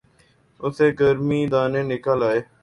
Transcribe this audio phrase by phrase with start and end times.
[0.59, 2.39] اسے گرمی دانے نکل آئے